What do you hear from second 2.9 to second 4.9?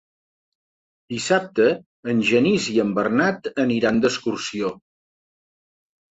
Bernat aniran d'excursió.